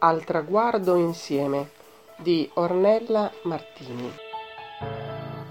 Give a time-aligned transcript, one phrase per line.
[0.00, 1.70] Al traguardo insieme
[2.18, 4.08] di Ornella Martini.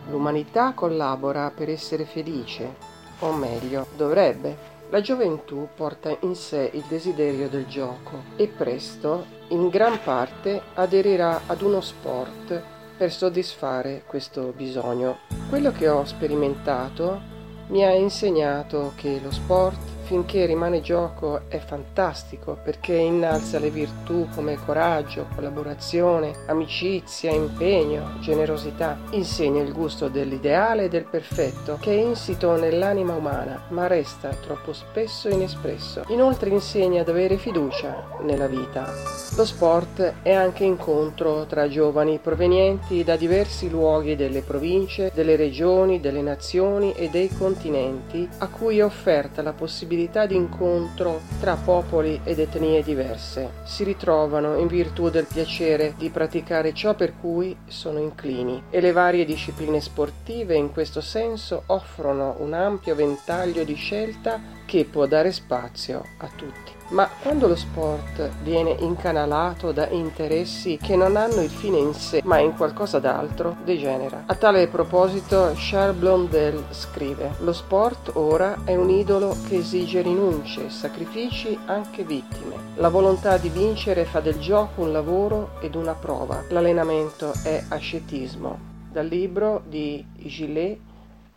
[0.10, 2.76] L'umanità collabora per essere felice,
[3.20, 4.76] o meglio, dovrebbe.
[4.90, 11.42] La gioventù porta in sé il desiderio del gioco e presto, in gran parte, aderirà
[11.46, 12.64] ad uno sport
[12.98, 15.18] per soddisfare questo bisogno.
[15.50, 17.20] Quello che ho sperimentato
[17.68, 24.26] mi ha insegnato che lo sport finché rimane gioco è fantastico perché innalza le virtù
[24.34, 28.98] come coraggio, collaborazione, amicizia, impegno, generosità.
[29.12, 34.72] Insegna il gusto dell'ideale e del perfetto che è insito nell'anima umana ma resta troppo
[34.72, 36.04] spesso inespresso.
[36.08, 38.90] Inoltre insegna ad avere fiducia nella vita.
[39.36, 46.00] Lo sport è anche incontro tra giovani provenienti da diversi luoghi delle province, delle regioni,
[46.00, 51.56] delle nazioni e dei continenti a cui è offerta la possibilità possibilità di incontro tra
[51.56, 53.64] popoli ed etnie diverse.
[53.64, 58.92] Si ritrovano in virtù del piacere di praticare ciò per cui sono inclini e le
[58.92, 65.32] varie discipline sportive in questo senso offrono un ampio ventaglio di scelta che può dare
[65.32, 66.76] spazio a tutti.
[66.90, 72.22] Ma quando lo sport viene incanalato da interessi che non hanno il fine in sé,
[72.24, 74.24] ma in qualcosa d'altro, degenera.
[74.26, 80.70] A tale proposito, Charles Blondel scrive: Lo sport ora è un idolo che esige rinunce,
[80.70, 82.56] sacrifici, anche vittime.
[82.76, 86.44] La volontà di vincere fa del gioco un lavoro ed una prova.
[86.50, 88.76] L'allenamento è ascetismo.
[88.90, 90.80] Dal libro di Gillet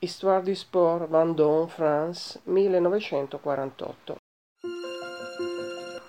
[0.02, 4.16] Histoire du sport Vendôme, France, 1948.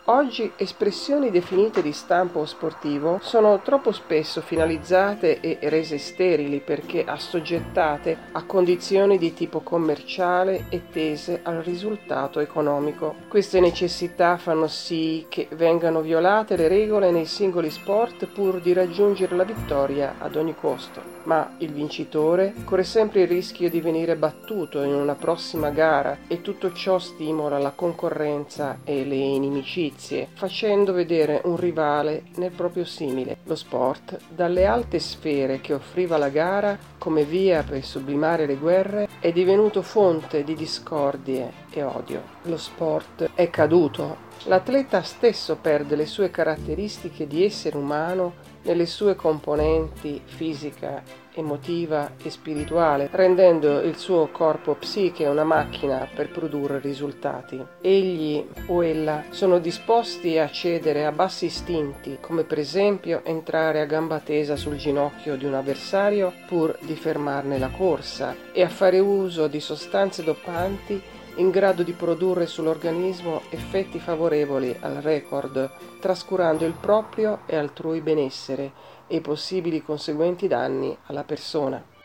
[0.06, 8.18] Oggi espressioni definite di stampo sportivo sono troppo spesso finalizzate e rese sterili perché assoggettate
[8.32, 13.16] a condizioni di tipo commerciale e tese al risultato economico.
[13.28, 19.36] Queste necessità fanno sì che vengano violate le regole nei singoli sport pur di raggiungere
[19.36, 21.20] la vittoria ad ogni costo.
[21.24, 26.42] Ma il vincitore corre sempre il rischio di venire battuto in una prossima gara e
[26.42, 33.38] tutto ciò stimola la concorrenza e le inimicizie facendo vedere un rivale nel proprio simile.
[33.44, 39.08] Lo sport, dalle alte sfere che offriva la gara come via per sublimare le guerre,
[39.20, 42.22] è divenuto fonte di discordie e odio.
[42.44, 44.30] Lo sport è caduto.
[44.46, 51.02] L'atleta stesso perde le sue caratteristiche di essere umano nelle sue componenti fisica,
[51.34, 57.64] emotiva e spirituale, rendendo il suo corpo psiche una macchina per produrre risultati.
[57.82, 63.86] Egli o ella sono disposti a cedere a bassi istinti, come per esempio entrare a
[63.86, 69.00] gamba tesa sul ginocchio di un avversario pur di fermarne la corsa e a fare
[69.00, 75.70] uso di sostanze dopanti in grado di produrre sull'organismo effetti favorevoli al record,
[76.00, 78.72] trascurando il proprio e altrui benessere
[79.08, 82.01] e i possibili conseguenti danni alla persona.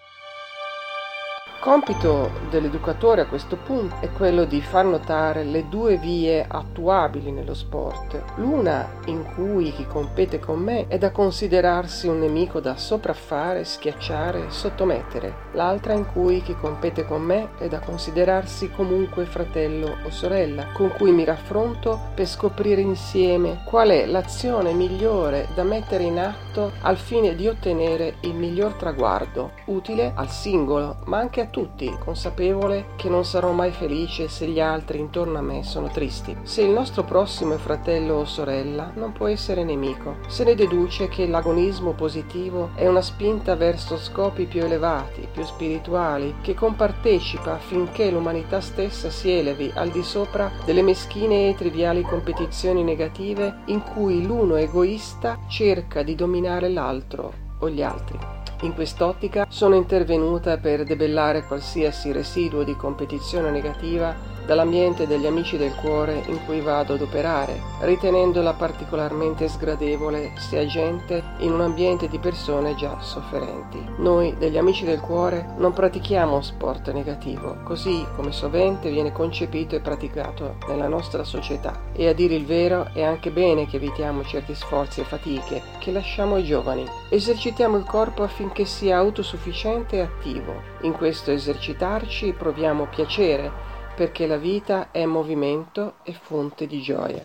[1.59, 7.55] Compito dell'educatore a questo punto è quello di far notare le due vie attuabili nello
[7.55, 8.23] sport.
[8.37, 14.51] L'una in cui chi compete con me è da considerarsi un nemico da sopraffare, schiacciare,
[14.51, 15.35] sottomettere.
[15.55, 20.91] L'altra in cui chi compete con me è da considerarsi comunque fratello o sorella, con
[20.91, 26.46] cui mi raffronto per scoprire insieme qual è l'azione migliore da mettere in atto
[26.81, 32.87] al fine di ottenere il miglior traguardo, utile al singolo, ma anche a tutti, consapevole
[32.97, 36.37] che non sarò mai felice se gli altri intorno a me sono tristi.
[36.43, 40.17] Se il nostro prossimo è fratello o sorella, non può essere nemico.
[40.29, 46.37] Se ne deduce che l'agonismo positivo è una spinta verso scopi più elevati, più spirituali,
[46.41, 52.83] che compartecipa affinché l'umanità stessa si elevi al di sopra delle meschine e triviali competizioni
[52.83, 58.19] negative in cui l'uno egoista cerca di dominare l'altro o gli altri.
[58.63, 64.15] In quest'ottica sono intervenuta per debellare qualsiasi residuo di competizione negativa
[64.47, 71.23] dall'ambiente degli amici del cuore in cui vado ad operare, ritenendola particolarmente sgradevole se agente
[71.39, 73.85] in un ambiente di persone già sofferenti.
[73.99, 79.81] Noi degli amici del cuore non pratichiamo sport negativo, così come sovente viene concepito e
[79.81, 81.83] praticato nella nostra società.
[81.93, 85.91] E a dire il vero è anche bene che evitiamo certi sforzi e fatiche che
[85.91, 86.85] lasciamo ai giovani.
[87.09, 90.63] Esercitiamo il corpo affinché sia autosufficiente e attivo.
[90.83, 97.25] In questo esercitarci proviamo piacere perché la vita è movimento e fonte di gioia.